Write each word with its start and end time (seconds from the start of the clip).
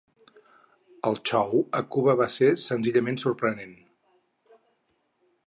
El 1.09 1.19
xou 1.31 1.53
a 1.81 1.83
Cuba 1.97 2.15
va 2.23 2.29
ser 2.37 2.49
senzillament 2.63 3.21
sorprenent. 3.27 3.79